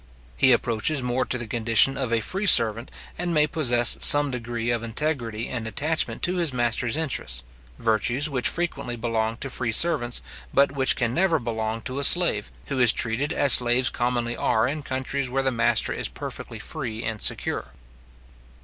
[0.35, 4.71] He approaches more to the condition of a free servant, and may possess some degree
[4.71, 7.43] of integrity and attachment to his master's interest;
[7.77, 10.19] virtues which frequently belong to free servants,
[10.51, 14.67] but which never can belong to a slave, who is treated as slaves commonly are
[14.67, 17.67] in countries where the master is perfectly free and secure.